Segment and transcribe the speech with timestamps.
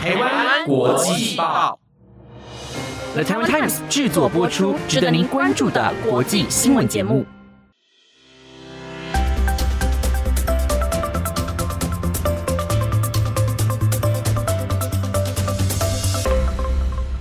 [0.00, 1.78] 台湾国际报
[3.12, 7.26] ，The Taiwan Times 制作播出，值得您关注的国际新闻节目。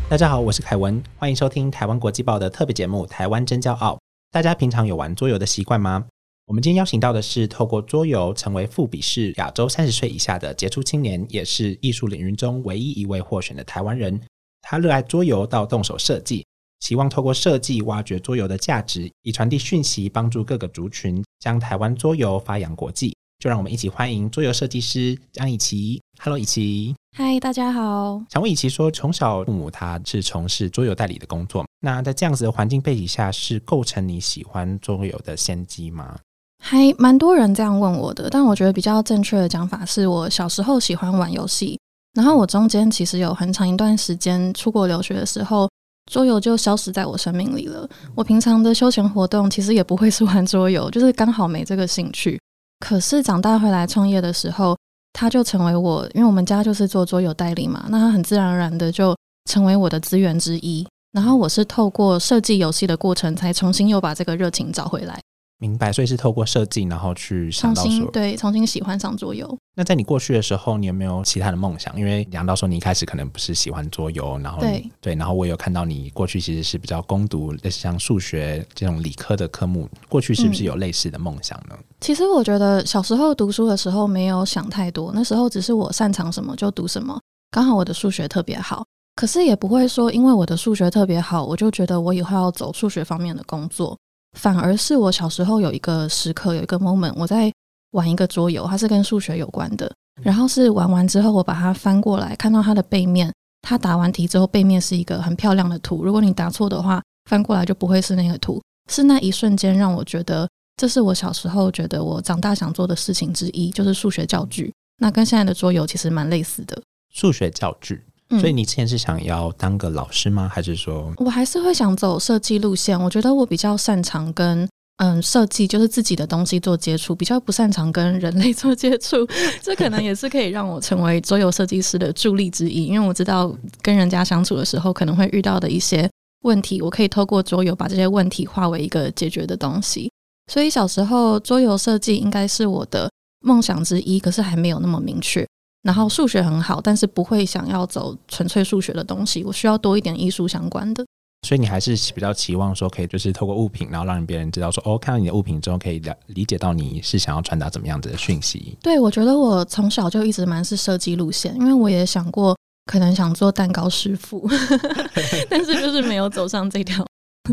[0.10, 3.96] 大家好，我是凯文，欢迎收听台湾国际报的特别节目《台湾真骄傲》。
[4.32, 6.06] 大家平常有玩桌游的习惯吗？
[6.50, 14.20] 我们今天邀请到的是透过桌游成为富比士亚洲三十岁以下的杰出青年，也是艺术领域中唯一一位获选的台湾人。
[14.64, 16.44] 他热爱桌游到动手设计，
[16.80, 23.16] 希望透过设计挖掘桌游的价值，以传递讯息，帮助各个族群将台湾桌游发扬国际。
[23.38, 26.02] 就让我们一起欢迎桌游设计师张以琪。
[26.20, 26.96] Hello，以琪。
[27.16, 28.24] 嗨，大家好。
[28.32, 36.18] 想问以琪说，从小父母他是从事桌游代理的工作，那在这样子的环境背景下，是构成你喜欢桌游的先机吗？
[36.62, 41.80] 还蛮多人这样问我的，但我觉得比较正确的讲法是我小时候喜欢玩游戏，
[42.14, 45.70] 然后我中间其实有很长一段时间出国留学的时候，
[46.12, 47.88] 桌游就消失在我生命里了。
[48.14, 52.40] 我平常的休闲活动其实也不会是玩桌游，就是刚好没这个兴趣。
[52.86, 54.78] 可是长大回来创业的时候，
[55.14, 59.16] 它就成为我，因为我们家就是做桌游代理嘛，那它很自然而然的就
[59.50, 60.86] 成为我的资源之一。
[61.12, 65.20] 然后我是透过设计游戏的过程，才重新又把这个热情找回来。
[65.60, 69.58] 明白，所以是透过设计，然后去重新对重新喜欢上桌游。
[69.76, 71.98] 那在你过去的时候，你有没有其他的梦想？
[72.00, 81.78] 因为讲到说你一开始可能不是喜欢桌游，然后对对，然后我有看到你过去其实是比较攻读类似像数学这种理科的科目，过去是不是有类似的梦想呢？
[82.00, 87.20] 其实我觉得小时候读书的时候没有想太多，那时候只是我擅长什么就读什么，
[87.52, 93.98] 刚好我的数学特别好，可是也不会说因为我的数学特别好，我就觉得我以后要走数学方面的工作。
[94.38, 97.52] 反而是我小时候有一个时刻，有一个 moment，我在
[97.92, 99.92] 玩一个桌游，它是跟数学有关的。
[100.22, 106.04] 然后是玩完之后，我把它翻过来，看到它的背面，它答完题之后，背面是一个很漂亮的图。
[106.04, 108.62] 如果你答错的话，翻过来就不会是那个图。
[108.92, 114.74] 是那一瞬间让我觉得，这是我小时候觉得我长大想做的事情之一，就是数学教具。
[114.98, 116.82] 那跟现在的桌游其实蛮类似的，
[117.14, 118.04] 数学教具。
[118.38, 120.48] 所以你之前是想要当个老师吗？
[120.54, 123.00] 还是说，我还是会想走设计路线？
[123.00, 129.28] 我觉得我比较擅长跟嗯设计，就是自己的东西做接触，比较不擅长跟人类做接触。
[129.64, 133.52] 这可能也是可以让我成为桌游设计师的助力之一，因为我知道
[133.82, 136.08] 跟人家相处的时候可能会遇到的一些
[136.44, 140.12] 问题，我可以透过桌游把这些问题化为一个解决的东西。
[140.52, 143.10] 所以小时候桌游设计应该是我的
[143.42, 145.48] 梦想之一，可是还没有那么明确。
[145.84, 151.06] 然后数学很好，但是不会想要走纯粹数学的东西，我需要多一点艺术相关的。
[151.48, 158.78] 所以你还是比较期望说，可以就是透过物品，然后让别人知道说，哦，看到你的物品之后，可以了理解到你是想要传达怎么样子的讯息。
[158.82, 162.58] 对，我觉得我从小就一直蛮是设计路线，因为我也想过
[162.92, 164.46] 可能想做蛋糕师傅
[165.50, 167.06] 但是就是没有走上这条。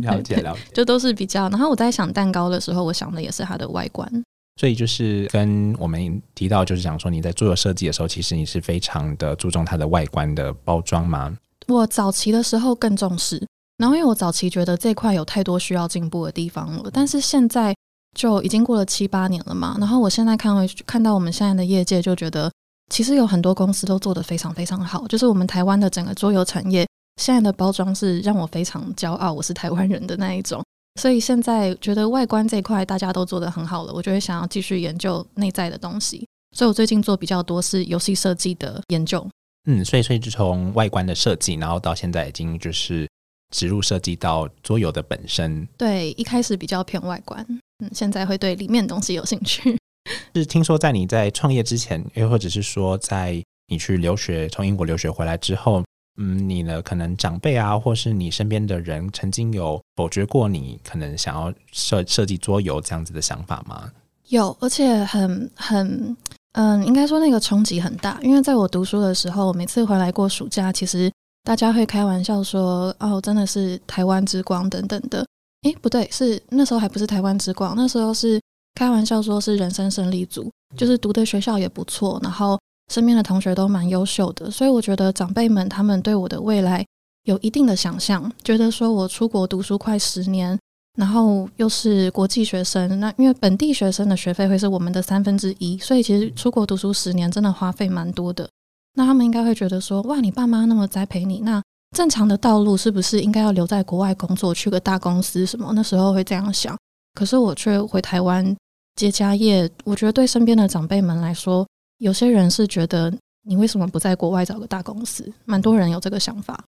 [0.03, 1.48] 了解 了解，就都是比较。
[1.48, 4.10] 然后我在想蛋糕的时候，我想的也是它的外观。
[4.56, 11.37] 所以就是跟我们提到，就是讲说你在做设计的时候，其实你是非常的注重它的外观的包装吗？
[11.69, 13.44] 我早期的时候更重视，
[13.77, 17.75] 然后因为我早期觉得这块有太多需要进步的地方了，但是现在
[18.17, 19.77] 就已经过了七八年了嘛。
[19.78, 22.50] 然后我现在看回看到我们现在的业界，就觉得
[22.91, 25.06] 其实有很多公司都做得非常非常好。
[25.06, 26.87] 就是我们台湾的整个桌游产业
[27.21, 30.65] 现在的包装是让我非常骄傲，我是台湾人的那一种。
[30.97, 36.27] 所以现在觉得外观这一块大家都做得很好了，我就会想要继续研究内在的东西。
[36.57, 39.27] 所以我最近做比较多是游戏设计的研究。
[39.69, 43.06] 嗯，所以所以就从外观的设计，然后到现在已经就是
[43.55, 45.69] 植入设计到桌游的本身。
[45.77, 47.45] 对，一开始比较偏外观，
[47.81, 49.77] 嗯，现在会对里面的东西有兴趣。
[50.35, 55.83] 是听说在你在创业之前，又或者是说在你去留学，从英国留学回来之后。
[56.19, 63.91] 嗯，你的可能长辈啊，或是你身边的人，曾经有否决过你可能想要设设计桌游这样子的想法吗？
[64.28, 66.16] 有，而且很很
[66.53, 68.19] 嗯，应该说那个冲击很大。
[68.22, 71.12] 因为在我读书的时候，每次回来过暑假，其实
[71.44, 75.25] 大家会开玩笑说：“哦，真的是台湾之光等等的。”
[75.64, 78.41] 诶，不对，是那时候还不是台湾之光，那时候是
[78.75, 82.58] 开玩笑说是人生胜利组，就是读的学校也不错，然后。
[82.93, 86.85] 身边的同学都蛮优秀的，所以我觉得长辈们他们对我的未来
[87.25, 90.56] 有一定的想象，觉得说我出国读书快十年，
[90.97, 98.49] 然后又是国际学生，那因为本地学生的学费会是我们的三分之一，所以其实出国读书十年真的花费蛮多的。
[98.94, 101.61] 那他们应该会觉得说，哇，你爸妈那么栽培你，那
[101.97, 105.73] 正常的道路是不是应该要留在国外工作，去个大公司什么？
[105.75, 106.79] 那时候会这样想，
[107.15, 108.56] 可是我却回台湾
[108.94, 109.69] 接家业。
[109.85, 111.67] 我觉得对身边的长辈们来说。
[111.98, 113.12] 有些人是觉得
[113.43, 115.32] 你为什么不在国外找个大公司？
[115.44, 116.62] 蛮多人有这个想法。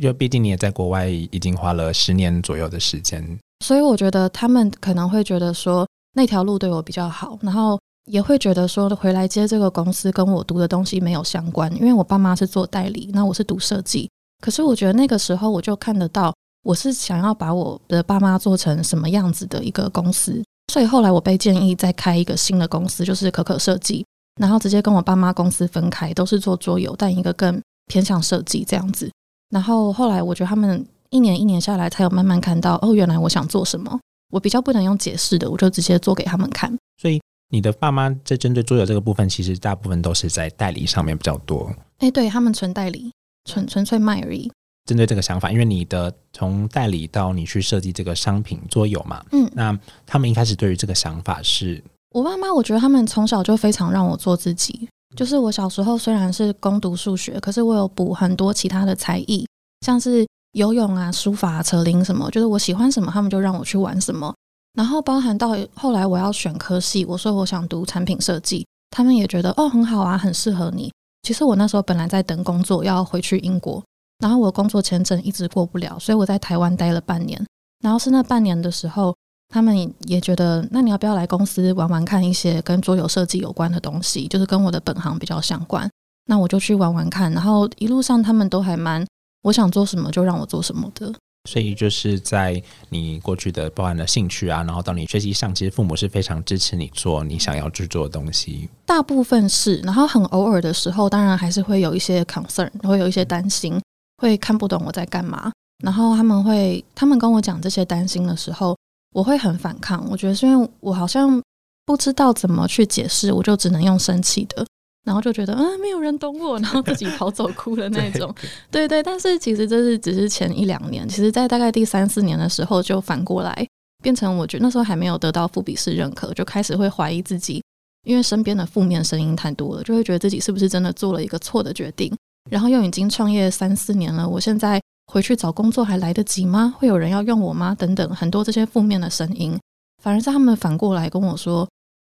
[0.00, 3.22] 就毕竟你也在国外已经花了十年左右的时间，
[3.64, 14.10] 所以我觉得他们可能会觉得说那条路对我比较好，然后也会觉得说回来接这个公司跟我读的东西没有相关，因为我爸妈是做代理，那我是读设计。
[14.42, 20.42] 可是我觉得那个时候我就看得到，我是想要把我的爸妈做成什么样子的一个公司，
[20.72, 24.04] 所以后来我被建议再开一个新的公司，就是可可设计，
[24.40, 29.10] 然后直接跟我爸妈公司分开，都是做桌游，但一个更偏向设计这样子。
[29.50, 33.98] 然后后来，我觉得他们一年一年下来，才有慢慢看到哦，原来我想做什么。
[34.32, 36.76] 我比较不能用解释的，我就直接做给他们看。
[37.00, 37.20] 所以
[37.50, 41.72] 你的爸妈在针对桌游这个部分，其实大部分都是在代理上面比较多。
[41.98, 43.12] 哎，对他们纯代理，
[43.44, 44.50] 纯纯粹卖而已。
[44.86, 51.82] 针对这个想法，因为你的从代理到你去设计这个商品桌游嘛，嗯，那他们一开始对于这个想法是，
[52.14, 54.88] 我爸妈，我觉得他们从小就非常让我做自己。
[55.16, 59.44] 就是我小时候虽然是攻读数学，可是我有补很多其他的才艺，
[59.80, 62.30] 像是游泳啊、书法、啊扯铃什么。
[62.30, 64.32] 就是我喜欢什么，他们就让我去玩什么。
[64.74, 70.92] 然后包含到后来我要选科系，我说我想读产品设计，他们也觉得哦很好啊，很适合你。
[71.22, 73.82] 其实我那时候本来在等工作，要回去英国，
[74.20, 77.44] 然后我工作签证一直过不了，所以我在台湾待了半年。
[77.82, 79.12] 然后是那半年的时候。
[79.54, 84.26] 他们也觉得，那你要不要来公司玩玩看一些跟桌游设计有关的东西？
[84.26, 85.88] 就是跟我的本行比较相关。
[86.26, 87.30] 那我就去玩玩看。
[87.30, 89.06] 然后一路上他们都还蛮，
[89.44, 91.14] 我想做什么就让我做什么的。
[91.48, 98.68] 所以就是在你过去的包含的兴趣啊，然后到你学习上，其实父母是非常支持你做你想要去做的东西。
[98.84, 103.80] 大部分是，然后很偶尔的时候，当然还是会有一些 concern，会有一些担心，
[104.16, 105.52] 会看不懂我在干嘛。
[105.84, 108.76] 然后他们会，他们跟我讲这些担心的时候。
[109.14, 111.40] 我会很反抗，我觉得是因为我好像
[111.86, 114.66] 不知道怎么去解释，我就只能用生气的，
[115.06, 118.34] 然后就觉得啊，没有人懂我，然后自己跑走哭的那种。
[118.72, 123.64] 对对，但是其实这是只是前一两年，其实在大概第三四年的时候就反过来
[124.02, 127.62] 变成，我觉得那时候还没有得到富比士认可，就开始会怀疑自己，
[128.04, 132.12] 因为身边的负面声音太多了，就会觉得自己是不是真的做了一个错的决定，
[132.50, 134.80] 然后又已经创业三四年了，我现在。
[135.06, 136.74] 回去找工作还来得及吗？
[136.78, 137.74] 会有人要用我吗？
[137.74, 139.58] 等等，很多这些负面的声音，
[140.02, 141.64] 反而是他们反过来跟我说，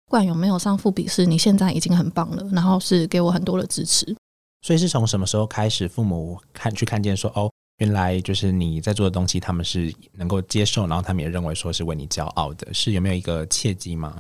[0.07, 4.15] 不管有没有上副笔试，你现在已经很棒了，然后是给我很多的支持。
[4.61, 14.15] 所以是从什么时候开始，父母看去看见说，哦，原来就是你在做的东西，他们是能够接受，然后他们也认为说是为你骄傲的，是有没有一个契机吗？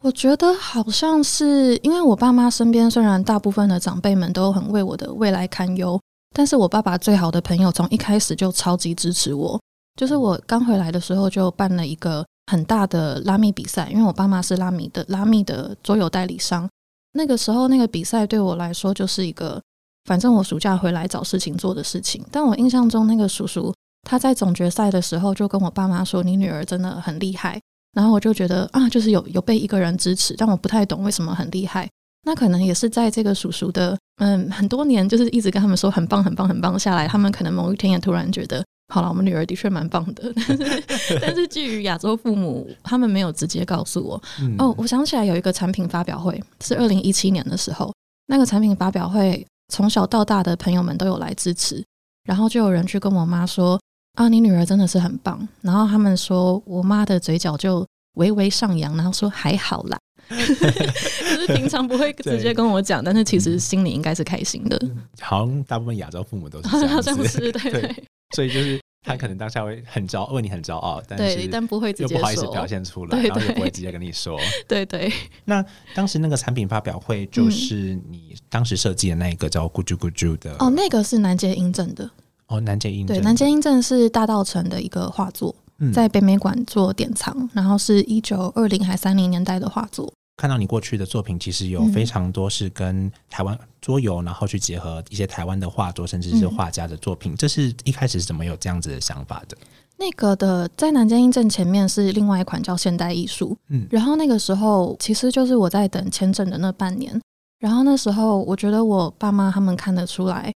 [0.00, 6.00] 我觉得好像是因为我爸妈身边虽然大部分的长辈们都很为我的未来堪忧。
[6.34, 9.60] 但是我爸爸最好的朋友从一开始就超级支持我，
[9.96, 16.68] 就是我刚回来的时候就办了一个很大的拉米比赛，因为我爸妈是拉米的拉米的桌游代理商。
[17.12, 19.60] 那个时候那个比赛对我来说就是一个，
[20.04, 22.24] 反正我暑假回来找事情做的事情。
[22.30, 23.74] 但我印象中那个叔叔
[24.08, 27.60] 他在总决赛的时候就跟我爸妈说：“你女儿真的很厉害。”
[27.92, 31.88] 然后我就觉得啊，就是有有被一个人支持，但我不太懂为什么很厉害。
[32.28, 40.30] 那可能也是在这个叔叔的嗯很多年，就是一直跟他们说很棒很棒很棒下来，他们可能某一天也突然觉得，好了，我们女儿的确蛮棒的。
[40.86, 44.22] 但是但是基于亚洲父母，他们没有直接告诉我。
[44.58, 47.90] 哦，我想起来有一个产品发表会，是二零一七年的时候，
[48.26, 51.82] 那个产品发表会，从小到大的朋友们都有来支持，
[52.24, 53.80] 然后就有人去跟我妈说
[54.18, 55.48] 啊，你女儿真的是很棒。
[55.62, 59.96] 然后他们说我妈的嘴角就微微上扬，然后说还好啦。
[60.30, 64.80] 就是平常不会直接跟我讲，但是其实心里应该是开心的。
[65.20, 68.04] 好像大部分亚洲父母都是这样子， 对。
[68.36, 74.38] 所以就是他可能当下会很骄，为你很骄傲，但是但不会直接不好意思表现出来，然后也不会直接跟你说。
[74.66, 75.10] 对对。
[75.46, 82.10] 那当时那个产品发表会，就是你当时设计的那一个叫“咕啾咕啾”的哦，那个是南街英正的
[82.48, 85.54] 哦，南街英对南街英正是大道城的一个画作。
[85.94, 90.12] 在北美馆做典藏，然后是一九二零还三零年代的画作。
[90.38, 97.36] 看到你过去的作品，其实有非常多是跟台湾桌游，然后去结合一些台湾的画作，甚至是画家的作品。
[97.36, 99.58] 这是一开始是怎么有这样子的想法的？
[99.98, 107.20] 那个的在南京印证前面是另外一款叫现代艺术，嗯，然后那个时候其实就是我在等签证的那半年，
[107.58, 110.52] 然后那时候我觉得我爸妈他们看得出来，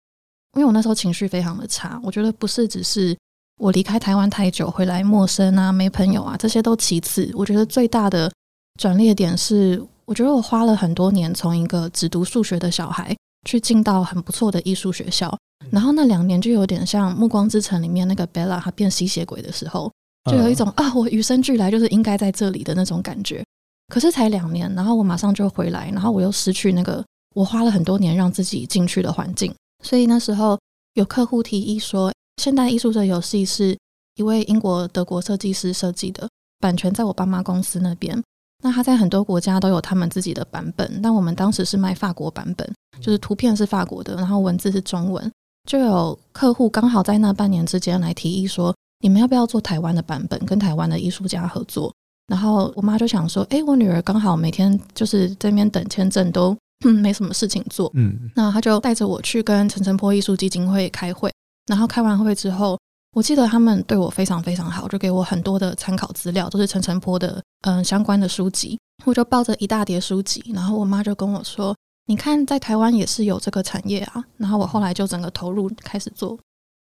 [0.54, 3.16] 因为我那时候情绪非常的差，我觉得不是只是。
[3.56, 7.30] 我离开台湾太久，回来陌生啊，没朋友啊，这些都其次。
[7.34, 8.32] 我觉得最大的
[8.80, 13.14] 转捩点是，我觉得我花了很多年，从一个只读数学的小孩，
[13.46, 15.36] 去进到很不错的艺术学校。
[15.70, 19.92] 然后那两年就有点像《暮光之城》里面那个贝拉，她变吸血鬼的时候，
[20.30, 23.44] 就有一种啊，我与生俱来就是应该在这里的那种感觉。
[23.92, 29.54] 可是才两年，然后我马上就回来，然后我又失去那个我花了很多年让自己进去的环境。
[29.84, 30.58] 所以那时候
[30.94, 33.76] 有客户提议说，现代艺术的游戏是
[34.16, 36.26] 一位英国德国设计师设计的，
[36.58, 38.18] 版权在我爸妈公司那边。
[38.60, 45.30] 那他在很多国家都有他们自己的版本，但我们当时是卖法国版本，就是图片是法国的，然后文字是中文。
[45.68, 51.92] 就有客户刚好在那半年之间来提议说，你们要不要做台湾的版本，跟台湾的艺术家合作？
[52.26, 56.56] 然后我妈就想说，哎，我女儿刚好每天就是这边等签证都
[57.02, 61.30] 没什么事情做，嗯，那她就带着我去跟陈澄波艺术基金会开会。
[61.66, 62.78] 然后开完会之后，
[63.12, 68.78] 我记得他们对我非常非常好，就给我很多的参考资料，都是陈澄波的嗯相关的书籍。
[69.04, 71.74] 我就抱着一大叠书籍，然后我妈就跟我说。
[72.06, 74.24] 你看，在台湾也是有这个产业啊。
[74.36, 76.36] 然后我后来就整个投入开始做，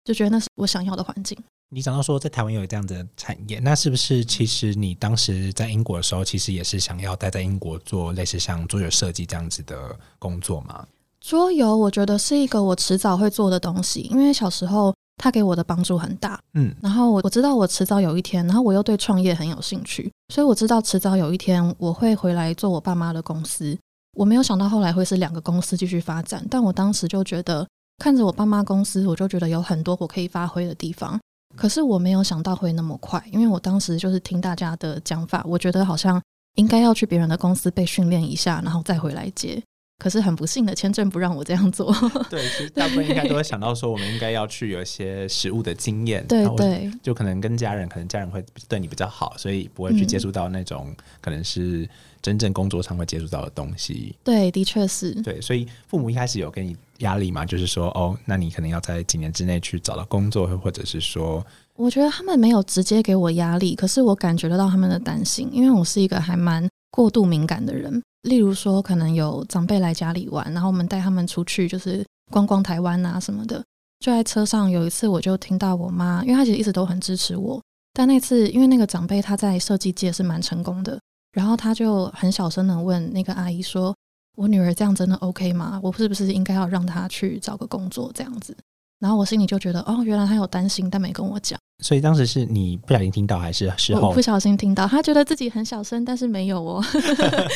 [0.04, 1.36] 就觉得那是我想要的环境。
[1.68, 10.86] 你讲到说在台湾有这样的产业，那是不是其实你当时在英国的时候，其实也是想要待在英国做类似像桌游设计这样子的工作吗？
[11.20, 16.40] 桌游我觉得是一个我迟早会做的东西，因为小时候它给我的帮助很大。
[16.54, 23.76] 嗯，然后我我知道我迟早有一天，然后我又对创业很有兴趣，所以我知道迟早有一天我会回来做我爸妈的公司。
[24.16, 27.66] 我没有想到后来会是两个公司继续发展，但我当时就觉得
[27.98, 31.20] 看着我爸妈公司，我就觉得有很多我可以发挥的地方。
[31.56, 36.20] 可是我没有想到会那么快，因为我当时就是听大家的讲法，我觉得好像
[36.56, 39.62] 应该要去别人的公司被训练一下，然后再回来接。
[39.98, 41.92] 可是很不幸的，签证不让我这样做。
[42.30, 46.26] 对，其实大部分应该都会想到说，我们应该要去有一些实物的经验。
[46.26, 51.88] 对对，就可能跟家人，可能家人会对你比较好，所以不会去接触到那种可能是。
[52.20, 55.12] 真正工作上会接触到的东西，对，的确是。
[55.22, 57.46] 对，所以父母一开始有给你压力嘛？
[57.46, 68.02] 就是说，哦，那你可能要在几年之内去找到工作，或者是说，我觉得他们没有直接给我压力，可是我感觉得到他们的担心，因为我是一个还蛮过度敏感的人。
[68.22, 73.62] 例如说，可能有长辈来家里玩，然后我们带他们出去，就是逛逛台湾啊什么的。
[74.00, 77.60] 就在车上有一次，我就听到我妈，因为她其实一直都很支持我，
[77.92, 80.98] 但那次因为那个长辈他在设计界是蛮成功的。
[81.32, 83.94] 然后他就很小声的问那个阿姨说
[84.34, 85.78] ：“我女儿这样真的 OK 吗？
[85.82, 88.56] 我是不是应该要让她去找个工作这样子？”
[89.00, 91.58] 然后我心里就觉得，哦，原来他有担心，但没跟我讲。
[91.84, 94.86] 所以当时是你不小心听到，还是事后不小心听到？
[94.86, 96.84] 他觉得自己很小声，但是没有哦。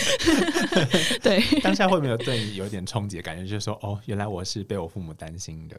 [1.23, 5.77] 对， 当下会没有对你有点冲击的感觉，就是说，哦，原来我是被我父母担心的。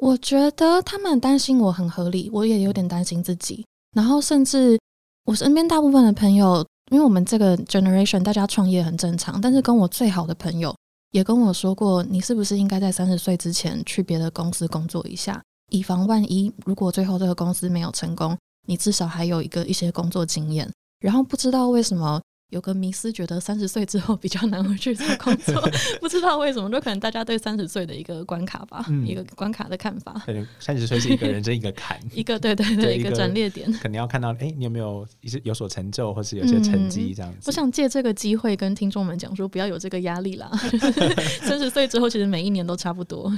[0.00, 3.64] 我觉得他们担心我很合理，我也有点担心自己。
[3.92, 4.78] 然后甚至
[5.24, 6.66] 我身边大部分的朋友。
[6.90, 10.74] 因为我们这个 generation 大家创业很正常，但是跟我最好的朋友
[11.10, 18.36] 也跟我说过，你是不是应该在三十岁之前去别的公司工作一下，以防万一，如果最后这个公司没有成功，
[18.66, 20.70] 你至少还有一个一些工作经验。
[21.00, 22.20] 然后不知道为什么。
[22.50, 25.54] 有个迷思，觉得三十岁之后比较难回去找工作，
[26.00, 30.20] 不知道为什么，就可能大家对三十岁的一个关卡吧，一个关卡的看法。
[30.58, 33.72] 三十岁是一个人生一个坎， 一个对对对，一个转捩点。
[33.74, 37.38] 可能要看到，哎，你有没有一些有所成就，或是有些成绩这样子。
[37.46, 40.50] 我想借这个机会跟听众们讲说，不要有这个压力啦。
[41.42, 43.32] 三十岁之后，其实每一年都差不多，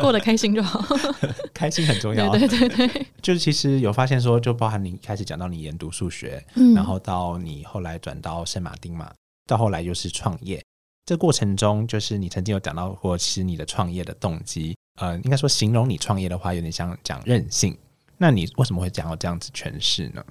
[0.00, 0.84] 过得开心就好。
[1.54, 2.28] 开心很重要。
[2.36, 8.39] 对对对，就是其实有发现说，就包含你开始讲到你研读数学，然后到你后来转到。
[8.44, 9.12] 圣马丁嘛，
[9.46, 10.62] 到后来又是创业。
[11.06, 17.76] 这过程中，就是你曾经有讲到过，其实你的创业的动机，呃，应该说形容你创业的话，有点像讲任性。
[18.16, 20.24] 那你为什么会讲到这样子诠释呢？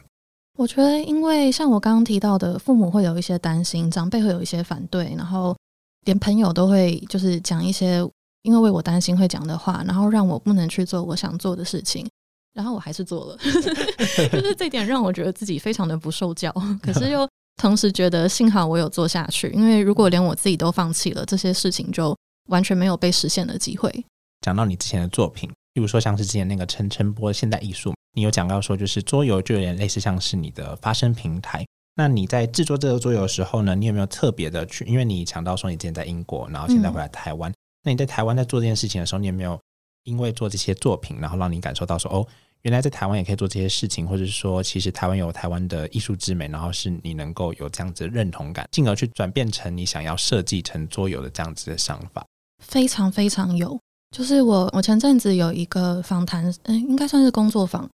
[0.58, 5.58] 我觉得，因为像我刚刚提到的，父母会有一些担心，长辈会有一些反对，然后
[6.06, 7.98] 连朋友都会就是讲一些
[8.44, 12.08] 因为为我担心会讲的话，然后让我不能去做我想做的事情，
[12.54, 13.38] 然后我还是做了，
[14.32, 17.28] 就是这点让我觉得自己非常的不受教， 可是又。
[17.60, 22.16] 同时觉得幸好我有做下去，因为如果连我自己都放弃了，这些事情就
[22.48, 23.94] 完全没有被实现的机会。
[24.40, 31.66] 讲到你之前的作品，比如说像是之前那个陈晨波现代艺术，你有讲到说就是桌游就有点类似像是你的发声平台。
[31.96, 34.86] 那你在制作这个桌游的时候呢，你有没有特别的去？
[34.86, 39.60] 因为你讲到说你之前在英国，然后现在回来台湾，那你在台湾在做这件事情的时候，你有没有
[40.06, 42.26] 因为做这些作品，然后让你感受到说哦？
[42.64, 52.26] 原来在台湾也可以做这些事情，或者是说，其实台湾有台湾的艺术之美，然后是你能够有这样子的认同感，进而去转变成你想要设计成桌游的这样子的想法。
[52.62, 53.80] 非常非常有，
[54.12, 57.90] 就是我我前阵子有一个访谈，嗯，应该算是工作坊，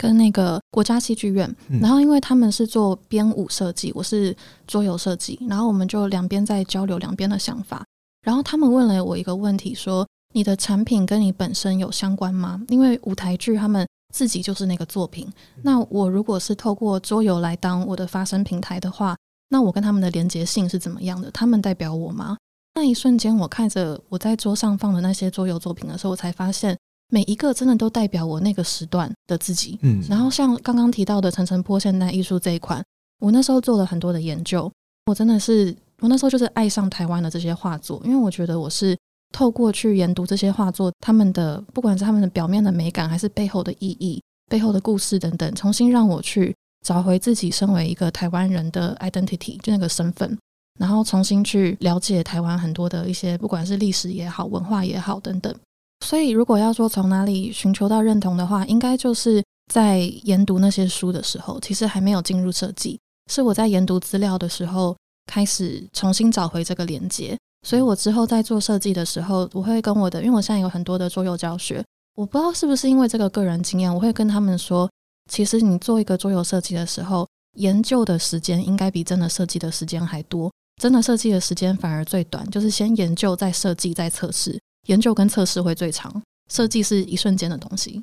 [0.00, 4.34] 跟那个国家戏剧院，然后因为他们是做编舞设计，我是
[4.68, 7.84] 桌游设计，然后我们就两边在交流两边的想法，
[8.22, 12.62] 然后他们问了我一个问题，说你的产品跟你本身有相关吗？
[12.68, 13.84] 因为舞台剧他们。
[14.14, 15.30] 自己就是那个作品。
[15.62, 19.16] 那我如果是透过桌游来当我的发声平台的话，
[19.48, 21.30] 那我跟他们的连接性是怎么样的？
[21.30, 22.36] 他们代表我吗？
[22.74, 26.76] 那一瞬间，我看着我在桌上放的那些桌游作品的时候，我才发现
[27.08, 29.78] 每一个真的都代表我那个时段的自己。
[29.82, 32.84] 嗯，然后像刚刚提到的陈澄波现代艺术这一款，
[33.20, 34.70] 我那时候做了很多的研究，
[35.06, 38.94] 我真的是我那时候就是爱上台湾的这些画作，因为我觉得我是
[39.36, 50.38] 透过去研读这些画作，他们的不管是他们的表面的美感，还是背后的意义、背后的故事等等，重新让我去找回自己身为一个台湾人的 identity，就那个身份。
[50.80, 55.54] 然后重新去了解台湾很多的一些，不管是历史也好、文化也好等等。
[56.02, 62.98] 所以，如果要说从哪里寻求到认同的话，应该就是在研读那些书的时候，其实还没有进入设计，
[63.30, 64.96] 是我在研读资料的时候
[65.30, 67.36] 开始重新找回这个连接。
[67.66, 74.88] 所以我之后在做设计的时候，我会跟我的，因为我现在有很多的桌游教学，我不知道是不是因为这个个人经验，我会跟他们说，
[75.28, 80.48] 其实你做一个桌游设计的时候，研究的时间应该比真的设计的时间还多。
[80.80, 84.56] 真的设计的时间反而最短，就是先研究再设计再测试，
[84.86, 88.00] 研究跟测试会最长，设计是一瞬间的东西。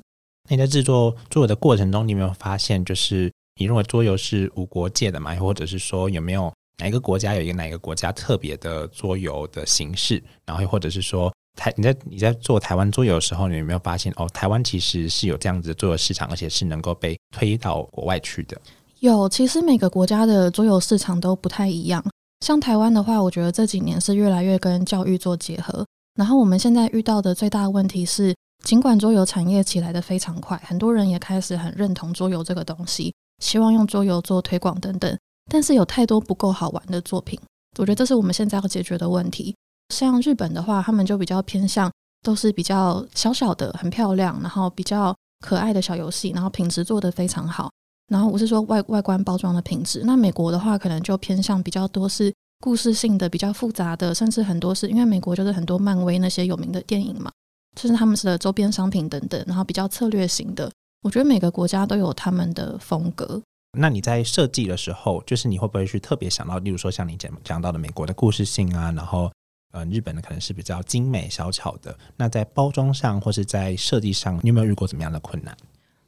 [0.50, 5.34] 你在制作桌游的过程中，你有没有发现，就是你认为桌游是无国界的嘛？
[5.36, 10.22] 或者是说，有没有哪一个国家有一个哪一个国家特别的桌游的形式？
[10.44, 18.60] 然后或者是说，台你在你在做台湾桌游的时候，你有没有发现哦，台湾其实是有这样子的桌游市场，而且是能够被推到国外去的？
[19.00, 22.04] 有，其实每个国家的桌游市场都不太一样。
[22.40, 25.86] 像台湾的话，我觉得这几年是越来越跟教育做结合。
[26.16, 35.16] 然后我们现在遇到的最大问题是，尽管桌游产业起来的非常快，很多人也开始很认同桌游这个东西，希望用桌游做推广等等。
[35.50, 37.38] 但是有太多不够好玩的作品，
[37.78, 39.54] 我觉得这是我们现在要解决的问题。
[39.94, 41.90] 像日本的话，他们就比较偏向
[42.22, 47.70] 都是比较小小的、很漂亮，然后比较可爱的小游戏，然后品质做得非常好。
[48.08, 57.30] 然后我是说外外观包装的品质，那美国的话可能就偏向比较多是故事性的、比较复杂的，甚至很多是因为美国就是很多漫威那些有名的电影嘛，
[57.74, 60.70] 就是他们的周边商品等等，然后比较策略型的。
[61.02, 63.40] 我觉得每个国家都有他们的风格。
[63.76, 69.30] 那你在设计的时候，就是你会不会去特别想到，例如说像你讲讲到的美国的故事性啊，然后
[69.72, 71.96] 呃日本的可能是比较精美小巧的。
[72.16, 75.56] 那在包装上或是在设计上，你有没有遇过怎么样的困难？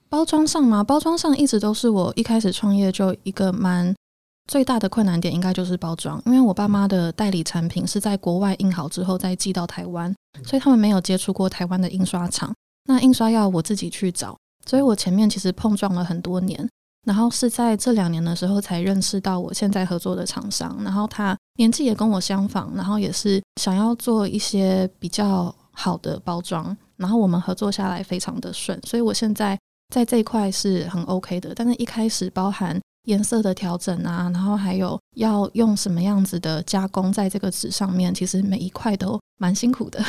[0.08, 0.84] 包装上吗？
[0.84, 3.94] 包装上一直都是我一开始创业就一个蛮
[4.46, 6.22] 最大的困难点，应该就是包装。
[6.26, 12.54] 因为我爸妈的代理产品是在国外印好之后再寄到台湾，所以他们没有接触过台湾的印刷厂。
[12.84, 16.68] 那印刷要我自己去找，所以我前面其实碰撞了很多年，
[17.06, 29.58] 然后是在这两年的时候才认识到我现在合作的厂商，然后他年纪也跟我相仿，然后也是想要做一些比较好的包装，然后我们合作下来非常的顺，所以我现在。
[29.94, 40.04] 在这一块是很 OK 的，但是一开始包含颜色的调整啊，然后还有要用什么样子的加工在这个纸上面，其实每一块都蛮辛苦的。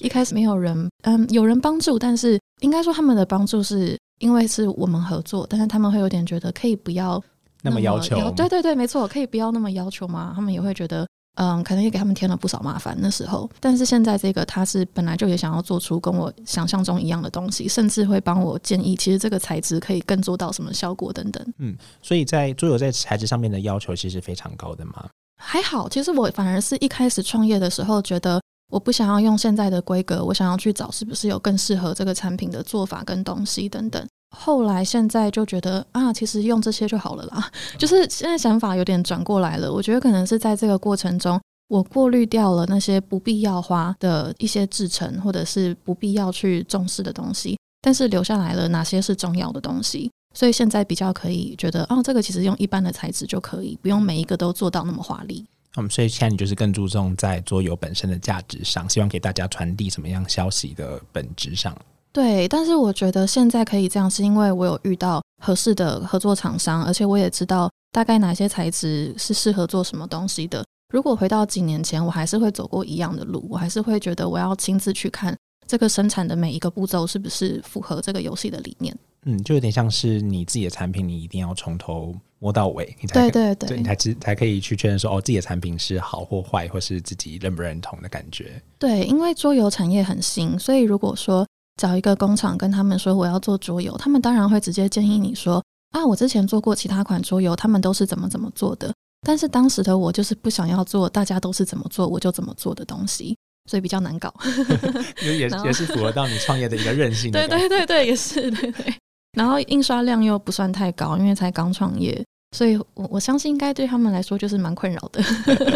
[0.00, 7.22] 一开始没有人，嗯，有人帮助，但是应该说他们的帮助是因为是我们合作，但是他们会有点觉得可以不要
[7.62, 8.16] 那么要求。
[8.32, 10.32] 对对对，没错，可以不要那么要求吗？
[10.34, 11.06] 他们也会觉得。
[11.40, 21.54] 嗯，可能也给他们添了不少麻烦那时候，但是现在这个他是本来就也想要做出跟我想象中一样的东西，甚至会帮我建议，其实这个材质可以更做到什么效果等等。
[21.58, 25.08] 嗯，所以在桌游在材质上面的要求其实非常高的嘛。
[25.40, 34.06] 还好，其实我反而是一开始创业的时候，觉得我不想要用现在的规格，我想要去找是不是有更适合这个产品的做法跟东西等等。
[34.36, 37.50] 后来现在就觉得啊，其实用这些就好了啦。
[37.78, 39.72] 就是现在想法有点转过来了。
[39.72, 50.10] 我觉得可能是在这个过程中，我过滤掉了那些不必要花的一些制成，或者是不必要去重视的东西，但是留下来了哪些是重要的东西。
[50.34, 55.46] 所以现在比较可以觉得，哦，这个其实用一般的材质就可以，不用每一个都做到那么华丽。
[55.78, 61.76] 嗯，所以现在你就是更注重在桌游本身的价值上，希望给大家传递什么样消息的本质上。
[62.12, 70.64] 对，但是我觉得现在可以这样，是因为我有遇到合适的合作厂商，而且我也知道大概哪些材质是适合做什么东西的。
[70.92, 75.36] 如果回到几年前，我还是会走过一样的路，我还是会觉得我要亲自去看
[75.66, 78.96] 这个生产的每一个步骤是不是符合这个游戏的理念。
[79.24, 88.62] 嗯，就有点像是你自己的产品，你一定要从头摸到尾，你才对对对，你才知才可以去确认说哦，自己的产品是好或坏，或是自己认不认同的感觉。
[88.78, 98.92] 对，因为桌游产业很新，所以如果说找一个工厂跟他们说我要做桌游，他们当然会直接建议你说啊，我之前做过其他款桌游，他们都是怎么怎么做的。
[99.26, 103.36] 但是当时的我就是不想要做大家都是怎么做我就怎么做的东西，
[103.68, 104.32] 所以比较难搞。
[105.22, 107.32] 也 也是符合到你创业的一个韧性。
[107.32, 108.94] 对对对对，也是对对。
[109.38, 115.22] 然后印刷量又不算太高，因为才刚创业，所以我我相信应该对他们来说就是蛮困扰的。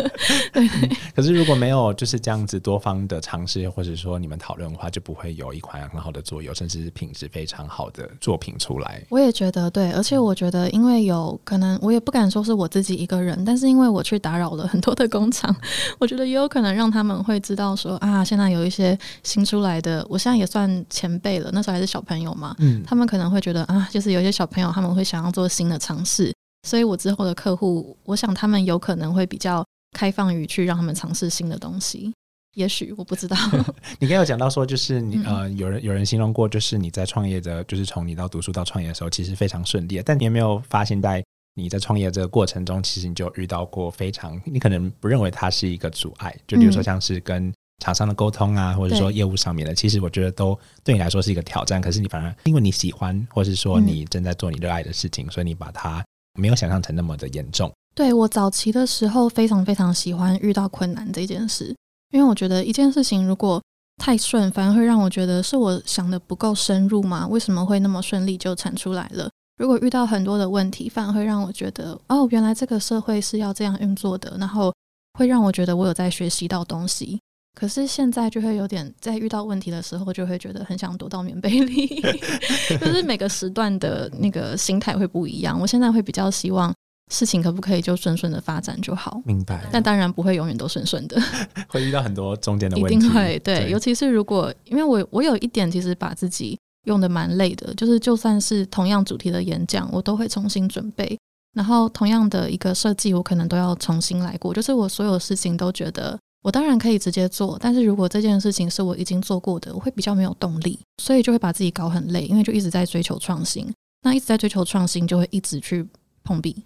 [1.15, 9.05] 可是如果没有就是这样子多方的尝试，或者说你们讨论的话，就不会有一款很好的桌游，甚至是品质非常好的作品出来。
[9.11, 15.55] 我也觉得对，而且我觉得因为有可能，我也不敢说是我自己一个人，但是因为我去打扰了很多的工厂，
[16.01, 26.32] 我觉得也有可能让他们会知道说啊，现在有一些新出来的，我现在也算前辈了，那时候还是小朋友嘛，嗯，他们可能会觉得啊，就是有一些小朋友他们会想要做新的尝试。
[26.62, 29.64] 所以我之后的客户，我想他们有可能会比较
[29.96, 32.12] 开放于去让他们尝试新的东西。
[32.55, 33.37] 也许我不知道。
[33.98, 40.01] 你刚刚有讲到说，就是你呃，有人有人形容过，就是你在创业的，就是从你到读书到创业的时候，其实非常顺利。
[40.05, 47.51] 但你有没有发现，在你在创业这个过程中，其实你就遇到过非常你可能不认为它是一个阻碍，就比如说像是跟
[47.83, 51.81] 厂商的沟通啊，或者说业务上面的，其实我觉得都对你来说是一个挑战。
[51.81, 56.05] 可是你反而因为你喜欢，或是说你正在做你热爱的事情，所以你把它。
[56.38, 57.73] 没有想象成那么的严重。
[57.95, 61.75] 对我早期的时候，非常非常喜欢遇到困难这件事，
[62.11, 63.62] 因为我觉得一件事情如果
[64.03, 67.27] 太顺，反而会让我觉得是我想的不够深入嘛？
[67.29, 69.29] 为什么会那么顺利就产出来了？
[69.59, 74.73] 如果遇到很多的问题，反而会让我觉得哦，原来这个社会是要这样运作的，然后
[75.18, 77.21] 会让我觉得我有在学习到东西。
[77.55, 81.87] 可是现在就会有点在遇到问题的时候，就会觉得很想躲到棉被里。
[82.81, 85.61] 就是每个时段的那个心态会不一样。
[85.61, 86.75] 我现在会比较希望
[87.12, 89.21] 事情可不可以就顺顺的发展就好。
[89.27, 89.69] 明白。
[89.71, 91.21] 但当然不会永远都顺顺的，
[91.69, 92.97] 会遇到很多中间的问题。
[92.97, 101.19] 一定会对，尤其是如果因为我我有一点其实把自己用的蛮累的，就是就算是同样主题的演讲，我都会重新准备。
[101.55, 104.55] 然后同样的一个设计，我可能都要重新来过。
[104.55, 106.19] 就是我所有事情都觉得。
[106.43, 113.73] 我当然可以直接做，但是如果这件事情是我已经做过的，我会比较没有动力，所以就会把自己搞很累，因为就一直在追求创新。
[114.03, 115.87] 那一直在追求创新，就会一直去
[116.25, 116.65] 碰壁，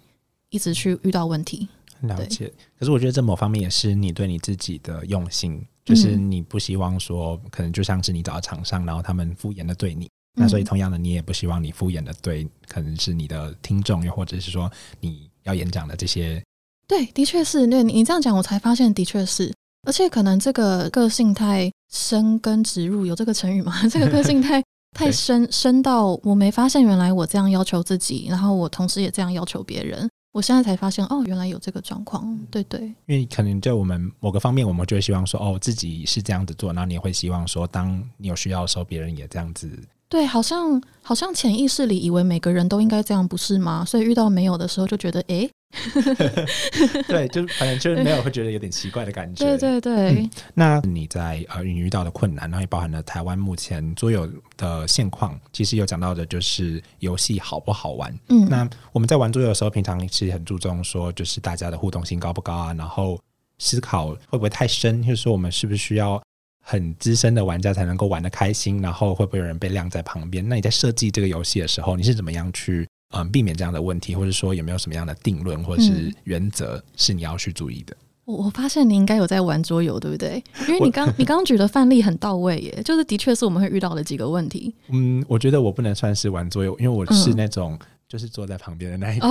[0.49, 1.67] 一直去遇到问题。
[2.01, 2.51] 了解。
[2.79, 16.41] 可是我觉得这某方面也是你对你自己的用心，就是你不希望说，可能就像是你找到厂商，然后他们敷衍的对你，那所以同样的，你也不希望你敷衍的对，可能是你的听众，又或者是说你要演讲的这些。
[16.87, 17.67] 对，的确是。
[17.67, 19.53] 对你这样讲，我才发现，的确是。
[19.87, 23.73] 而且可能这个个性太深根植入，有这个成语吗？
[23.89, 30.09] 这个个性太 太深深到我没发现，原来我这样要求自己，然后我同时也这样要求别人。
[30.33, 32.37] 我现在才发现，哦，原来有这个状况。
[32.51, 39.71] 对对，因为可能在我们某个方面，我们就会希望说，哦，自己是这样子做，然后你也会希望说，当你有需要的时候，别人也这样子。
[40.09, 43.83] 对，好像好像潜意识里以为每个人都应该这样，不是吗？
[43.85, 45.49] 所以遇到没有的时候，就觉得，哎。
[47.09, 49.43] 对，就是反正就是没有会觉得有点奇怪的感觉。
[49.45, 50.29] 对对对。
[50.53, 58.17] 那你在呃你遇到的困难，然后也包含了台湾目前桌游的现况，其实有讲到的就是游戏好不好玩。
[58.29, 58.47] 嗯。
[58.49, 62.73] 那我们在玩桌游的时候，平常其实很注重说，就是大家的互动性高不高啊？
[62.73, 63.19] 然后
[63.59, 65.03] 思考会不会太深？
[65.03, 66.21] 就是说，我们是不是需要
[66.69, 68.81] 很资深的玩家才能够玩的开心？
[68.81, 70.45] 然后会不会有人被晾在旁边？
[70.49, 72.85] 那你在设计这个游戏的时候，你是怎么样去？
[73.15, 77.95] 嗯，避免这样的问题，或者说有没有什么样的定论或者是原则是你要去注意的？
[78.25, 80.43] 我我发现你应该有在玩桌游，对不对？
[80.67, 84.75] 因为你刚你刚刚举的范例很到位耶， 就是的确是我们会遇到的几个问题。
[84.89, 89.27] 嗯，我觉得我不能算是玩桌游，因为我是那种就是坐在旁边的那一个。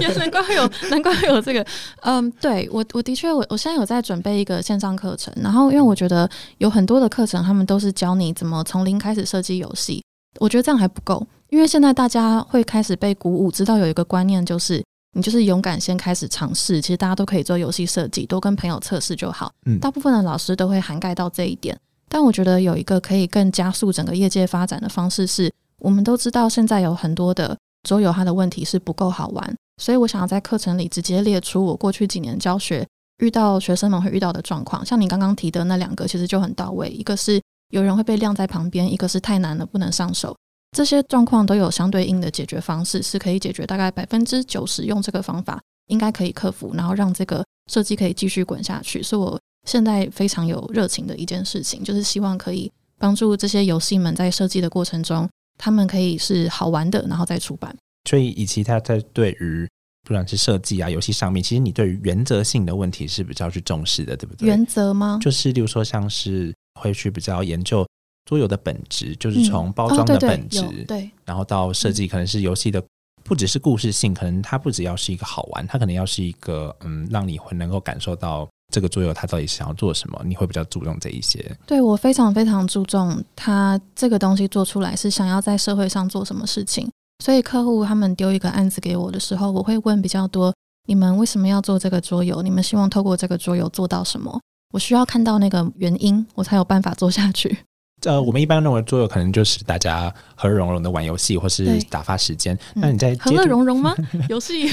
[0.00, 1.66] 也难怪会有，难怪会有这个。
[2.02, 6.28] 嗯，对我我的确我我现在有在准备一个线上课程，然后因为我觉得
[6.58, 10.02] 有很多的课程，他们都是教你怎么从零开始设计游戏，
[10.38, 11.26] 我觉得这样还不够。
[11.50, 16.80] 因为现在大家会开始被鼓舞，知道有一个观念，就是你就是勇敢先开始尝试。
[16.80, 19.52] 其实大家都可以做游戏设计，多跟朋友测试就好。
[19.66, 21.78] 嗯，大部分的老师都会涵盖到这一点。
[22.08, 27.56] 但我觉得有一个可以更加速整个业界发展的方式，是我们都知道现在有很多的
[27.88, 29.54] 桌游，它的问题是不够好玩。
[29.78, 32.86] 所以我想要在课程里直接列出我过去几年教学
[33.18, 34.84] 遇到学生们会遇到的状况。
[34.84, 36.88] 像你刚刚提的那两个，其实就很到位。
[36.90, 40.36] 一个是有人会被晾在旁边，一个是太难了不能上手。
[40.76, 49.02] 这些状况都有相对应的解决方式，是可以解决大概百分之九十用这个方法应该可以克服，然后让这个设计可以继续滚下去。
[49.02, 57.76] 是我现在非常有热情的一件事情，就是希望可以帮助这些游戏们在设计的过程中，他们可以是好玩的，然后再出版。
[58.08, 59.68] 所以，以及他在对于
[60.06, 64.46] 不管是设计啊、游戏上面，其实你对于原则性的问题是比较去重视的，对不对？
[64.46, 65.18] 原则吗？
[65.22, 67.86] 就是，例如说，像是会去比较研究。
[68.24, 72.80] 桌游的本质就是从包装的本质，对，然后到设计，可能是游戏的，
[73.24, 81.44] 不只是故事性，可能它不只要是一个好玩，它可能要是一个嗯，让你会能够感受到这个桌游它到底想要做什么，你会比较注重这一些。
[81.66, 86.88] 对我非常非常注重它这个东西做出来是想要在社会上做什么事情。
[87.22, 90.52] 所以客户他们丢一个案子给我的时候，我会问比较多：
[90.88, 92.42] 你们为什么要做这个桌游？
[92.42, 94.40] 你们希望透过这个桌游做到什么？
[94.74, 97.58] 我需要看到那个原因，我才有办法做下去。
[98.04, 102.58] 呃，我们一般认为桌游可能就是大家和乐融融的玩游戏，或是打发时间。
[102.74, 103.94] 那你在 和乐融融吗？
[104.28, 104.68] 游戏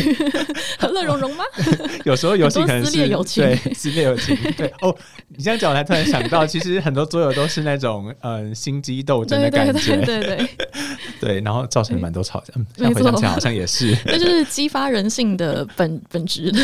[0.79, 1.43] 和乐融融吗？
[2.05, 4.35] 有时候游戏可能是撕裂友情对撕裂友情。
[4.57, 4.95] 对哦，
[5.27, 10.67] 你这样讲，我才突然想到，其实很多桌游都是那种嗯心机斗争的感觉，对对对，对
[11.41, 12.53] 然后造成蛮多吵架。
[12.55, 13.95] 嗯，现在没错回想起来好像也是。
[14.05, 16.60] 这就是激发人性的本本质的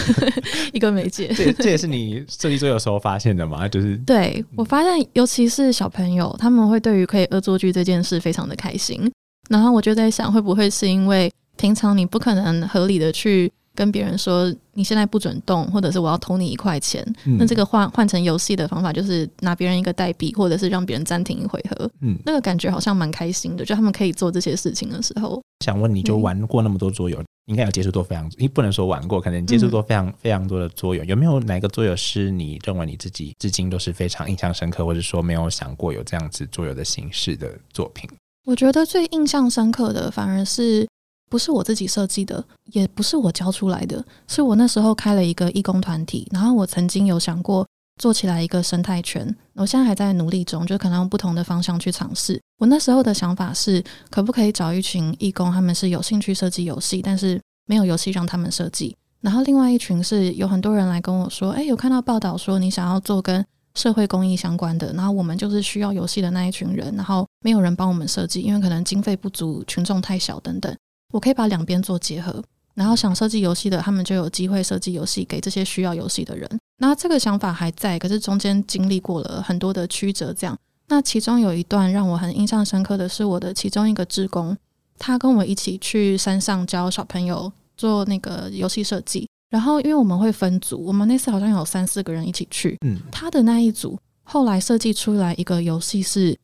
[0.73, 1.27] 一个媒介。
[1.35, 3.67] 这这也是你设计桌游的时候发现的嘛？
[3.67, 9.11] 就是对我发现，尤其是小朋友，他们会对于可以恶作剧这件事非常的开心。
[9.49, 17.05] 然后我就在想，会不会是因为平常你不可能合理的去跟别人说你现在不准动，或者是我要偷你一块钱？
[17.25, 21.89] 嗯那这个换换成游戏的方法，就是拿别人一个代币，或者是让别人暂停一回合。
[22.01, 38.09] 嗯，那个感觉好像蛮开心的，就他们可以做这些事情的时候，想问你就嗯玩过那么多桌游，应该有接触过非常，你不能说玩过，可能你接触过非常、非常多的桌游，有没有哪个桌游是你认为你自己至今都是非常印象深刻，或者说没有想过有这样子桌游的形式的作品？
[38.45, 40.87] 我觉得最印象深刻的，反而是
[41.29, 47.67] 不是我自己设计的，也不是我教出来的，是我那时候开了一个义工团体，然后我曾经有想过
[47.99, 52.39] 做起来一个生态圈，我现在还在努力中，就可能用不同的方向去尝试。
[52.57, 58.95] 我那时候的想法是，可不可以找一群义工，他们是有兴趣设计游戏，但是没有游戏让他们设计。
[59.21, 70.75] 然后另外一群是有很多人来跟我说，哎，有看到报道说你想要做跟社会公益相关的，然后我们就是需要游戏的那一群人，然后没有人帮我们设计，因为可能经费不足、群众太小等等。
[71.11, 76.49] 我可以把两边做结合，然后想设计游戏的，他们就有机会设计游戏给这些需要游戏的人。
[76.77, 80.57] 那这个想法还在，可是中间经历过了很多的曲折，这样。
[80.87, 84.55] 那其中有一段让我很印象深刻的是，我的其中一个志工，
[84.99, 89.27] 他跟我一起去山上教小朋友做那个游戏设计。
[89.49, 92.77] 然后，因为我们会分组，我们那次好像有三四个人一起去。
[92.85, 96.37] 嗯，他的那一组后来设计出来一个游戏是，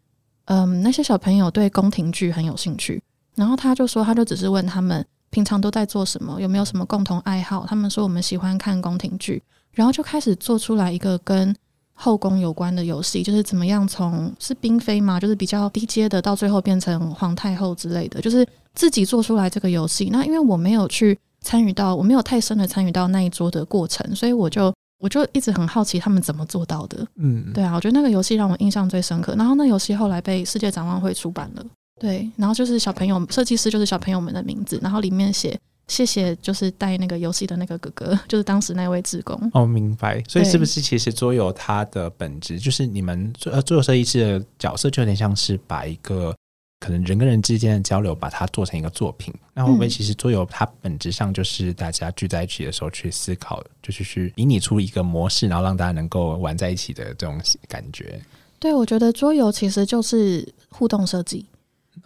[0.45, 3.01] 嗯，那些小朋友对宫廷剧很有兴趣，
[3.35, 7.65] 然后他就说，他就只是问他们平常都在做什么，有没有什么共同爱好。
[7.67, 9.41] 他们说我们喜欢看宫廷剧，
[9.73, 11.55] 然后就开始做出来一个跟
[11.93, 20.09] 后宫有关的游戏，就是怎么样从是嫔妃嘛，就是比较低阶的，到最后变成皇太后之类的，就是自己做出来这个游戏。
[20.11, 27.05] 那因为我没有去参与到，我没有太深的参与到那一桌的过程，所以我就我就一直很好奇他们怎么做到的。
[27.15, 29.35] 嗯，对啊，我觉得那个游戏让我印象最深刻。
[29.37, 31.63] 然后那游戏后来被世界展望会出版了，
[32.01, 35.55] 对，然后就是小朋友设计师就是小朋友们的名字，然后里面写
[35.87, 39.39] 谢谢，就是带那个游戏的那个哥哥， 就是当时那位志工。
[39.53, 40.19] 哦，明白。
[40.27, 46.35] 所以是不是其实桌游它的本质就是你们呃桌游设计师的角色，就有点像是把一个
[46.79, 49.31] 可能人跟人之间的交流，把它做成一个作品。
[49.53, 58.19] 那会不会嗯其实桌游它本质上就是大家聚在一起的时候去思考，就是去比拟出一个模式，然后让大家能够玩在一起的这种感觉？
[58.57, 61.45] 对，我觉得桌游其实就是互动设计。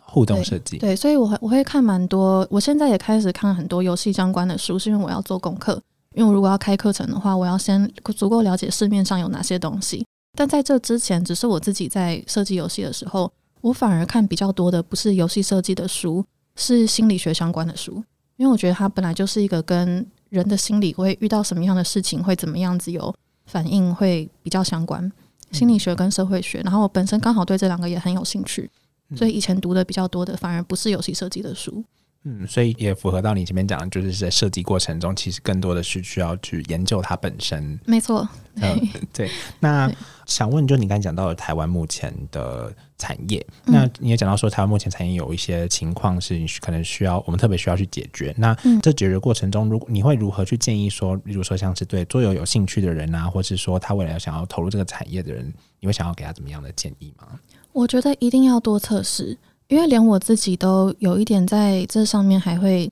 [0.05, 5.81] 互动设计，对，所以我会我会看蛮多，我现在也开始看很多游戏相关的书，是因为我要做功课。
[6.13, 10.05] 因为我如果要开课程的话，我要先足够了解市面上有哪些东西。
[10.37, 16.23] 但在这之前，只是我自己在设计游戏的时候，我反而看比较多的不是游戏设计的书，
[16.55, 18.01] 是心理学相关的书，
[18.37, 23.13] 因为我觉得它本来就是一个跟人的心理会遇到什么样的事情，会怎么样子有
[23.45, 25.11] 反应，会比较相关。
[25.51, 28.71] 心理学跟社会学，然后我本身刚好对这两个也很有兴趣，
[29.15, 31.83] 所以以前读的比较多的反而不是游戏设计的书。
[32.27, 37.79] 嗯，所以也符合到你前面讲的，就是在设计过程中，其实更多的是需要去研究它本身。
[37.85, 39.29] 没错，嗯，对。
[39.59, 39.87] 那
[40.25, 48.33] 想问，就你刚才讲到的台湾目前的产业，嗯那你也讲到说，台湾目前产业有一些情况是你可能需要我们特别需要去解决。
[48.39, 57.39] 那嗯这解决过程中，如果你会如何去建议说，例如说像是对桌游有兴趣的人啊，或是说他未来想要投入这个产业的人，你会想要给他怎么样的建议吗？
[57.75, 62.89] 我觉得一定要多测试，因为连我自己都有一点在这上面还会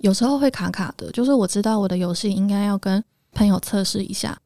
[0.00, 4.38] 有时候会卡卡的，就是我知道我的游戏应该要跟朋友测试一下，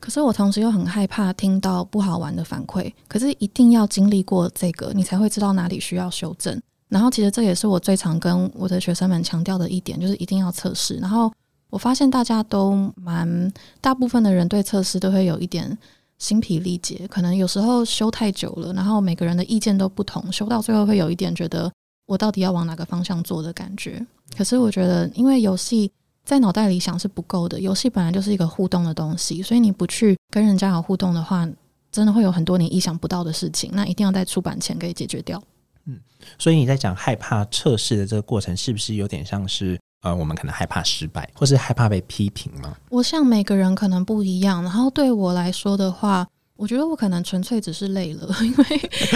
[0.00, 6.60] 可是我同时又很害怕听到不好玩的反馈，可是一定要经历过这个，你才会知道哪里需要修正。
[6.88, 10.96] 然后其实这也是我最常跟我的学生们强调的一点，就是一定要测试。
[10.96, 11.32] 然后
[11.70, 15.78] 我发现大家都蛮，大部分的人对测试都会有一点
[16.22, 21.70] 心疲力竭，可能有时候修太久了，然后每个人的意见都不同，修到最后会有一点觉得
[22.06, 24.00] 我到底要往哪个方向做的感觉。
[24.36, 25.90] 可是我觉得，因为游戏
[26.24, 31.48] 在脑袋里想是不够的，游戏本来就是一个互动的东西，所以你不去跟人家有互动的话，
[31.90, 33.68] 真的会有很多你意想不到的事情。
[33.74, 35.42] 那一定要在出版前给解决掉。
[35.86, 35.98] 嗯
[36.38, 42.76] 所以你在讲害怕测试的这个过程，是不是有点像是呃，我们可能害怕失败，或是害怕被批评吗？
[42.90, 48.64] 我想每个人可能不一样，然后对我来说的话，我觉得我可能纯粹只是累了， 因为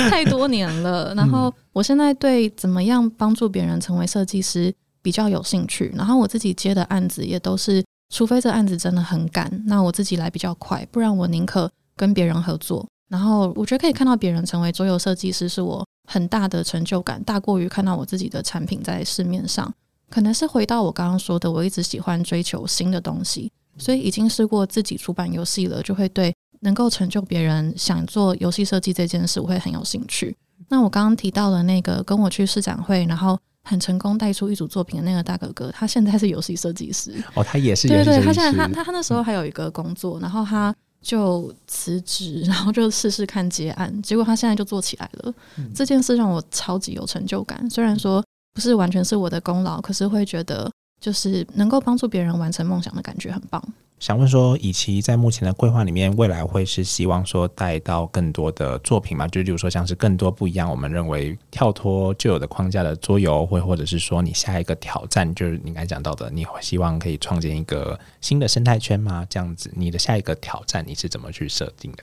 [0.09, 1.15] 太多年了。
[1.15, 4.73] 然后我现在对怎么样帮助别人成为设计师
[5.03, 12.87] 比较有兴趣，然后我自己接的案子也都是，除非这案子真的很赶，那我自己来比较快，不然我宁可跟别人合作。
[13.09, 19.73] 然后我觉得可以看到别人成为桌游设计师，是我很大的成就感，大过于看到我自己的产品在市面上。
[20.09, 30.37] 可能是回到我刚刚说的，我一直喜欢追求新的东西，所以已经试过自己出版游戏了，就会对能够成就别人想做游戏设计这件事，我会很有兴趣。
[30.69, 37.13] 那我刚刚提到的那个跟我去市展会，然后很成功带出一组作品的那个大哥哥，他现在是游戏设计师。
[37.35, 45.35] 哦，他也是对对，他现在他他他那时候还有一个工作，然后他就辞职，然后就试试看接案，结果他现在就做起来了。
[45.75, 48.25] 这件事让我超级有成就感，虽然说。
[48.57, 53.63] 不是完全是我的功劳，可是会觉得就是能够帮助别人完成梦想的感觉很棒。
[53.99, 59.29] 想问说，以其在目前的规划里面，未来会是希望说带到更多的作品吗？
[59.29, 69.27] 就比如说像是更多不一样，我们认为跳脱旧有的框架的桌游，或或者是说你下一个挑战，就是你刚才讲到的，你希望可以创建一个新的生态圈吗？
[69.29, 71.99] 这样子，你的下一个挑战你是怎么去设定的？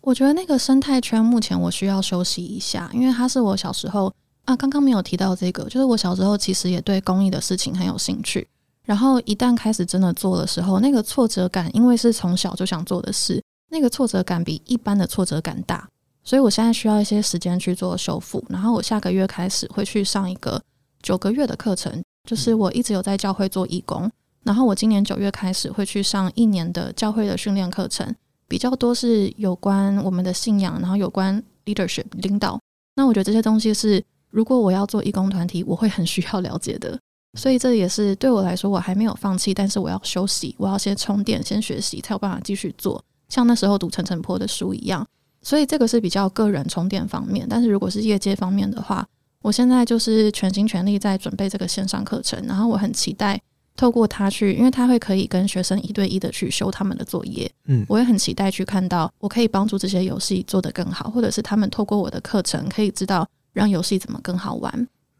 [0.00, 4.10] 我觉得那个生态圈目前我需要休息一下，因为它是我小时候。
[4.50, 8.48] 啊，刚刚没有提到这个，就是我小时候其实也对公益的事情很有兴趣。
[8.84, 15.88] 然后一旦开始真的做的时候，那个挫折感，因为是从小就想做的事，那个挫折感比一般的挫折感大。
[16.24, 18.44] 所以我现在需要一些时间去做修复。
[18.48, 20.60] 然后我下个月开始会去上一个
[21.00, 24.10] 九个月的课程，就是我一直有在教会做义工。
[24.42, 28.12] 然后我今年九月开始会去上一年的教会的训练课程，
[28.48, 32.58] 比较多是有关我们的信仰，然后有关 leadership 领导。
[32.96, 34.02] 那我觉得这些东西是。
[34.30, 36.98] 如果我要做义工团体，我会很需要了解的，
[37.34, 43.02] 所以这也是对我来说，我还没有放弃，但是我要休息，我要先充电，先学习，才有办法继续做。
[43.28, 45.06] 像那时候读陈晨坡的书一样，
[45.42, 47.46] 所以这个是比较个人充电方面。
[47.48, 49.06] 但是如果是业界方面的话，
[49.42, 53.40] 我现在就是全心全力在准备这个线上课程，然后我很期待
[53.76, 57.50] 透过它去，因为它会可以跟学生一对一的去修他们的作业。
[57.66, 63.26] 嗯，我也很期待去看到我可以帮助这些游戏做得更好，或者是他们透过我的课程可以知道。
[63.52, 64.72] 让游戏怎么更好玩？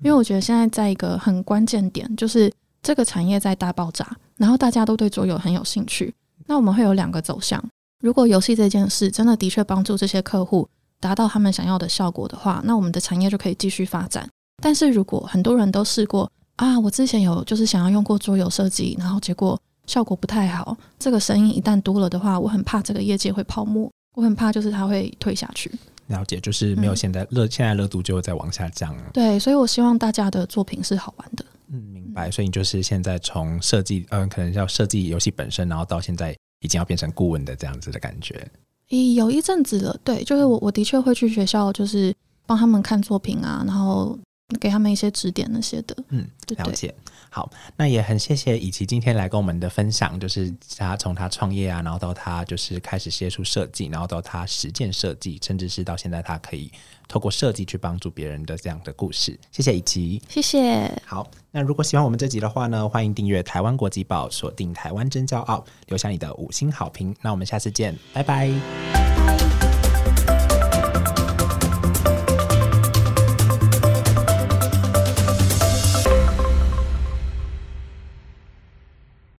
[0.02, 2.50] 因为我觉得现在在一个很关键点，就是
[2.82, 6.14] 这个产业在大爆炸，然后大家都对桌游很有兴趣。
[6.46, 7.62] 那我们会有两个走向：
[8.00, 14.28] 如果游戏这件事真的的确帮助这些客户达到他们想要的效果的话，那我们的产业就可以继续发展。
[14.62, 25.70] 但是如果很多人都试过啊，我之前有就是想要用过桌游设计，然后结果效果不太好，这个声音一旦多了的话，我很怕这个业界会泡沫，我很怕就是它会退下去。
[26.10, 29.04] 了解，就是没有现在热，现在热度就会在往下降了。
[29.12, 31.44] 对，所以我希望大家的作品是好玩的。
[31.72, 32.30] 嗯，明白。
[32.30, 38.46] 所以你就是现在从设计，嗯，可能要设计游戏本身，然后到现在已经要变成顾问的这样子的感觉。
[38.88, 39.96] 咦，有一阵子了。
[40.02, 42.12] 对，就是我，我的确会去学校，就是
[42.44, 44.18] 帮他们看作品啊，然后
[44.60, 45.96] 给他们一些指点那些的。
[46.08, 46.92] 嗯，了解。
[47.30, 56.70] 好，那也很谢谢以琪今天来跟我们的分享，就是他从他创业啊，然后到他就是开始接触设计，然后到他实践设计，甚至是到现在他可以
[57.06, 59.38] 透过设计去帮助别人的这样的故事。
[59.52, 60.90] 谢谢以琪，谢谢。
[61.06, 67.14] 好，那如果喜欢我们这集的话呢，欢迎订阅台湾国际报，锁定台湾真骄傲，留下你的五星好评。
[67.22, 69.19] 那我们下次见，拜拜。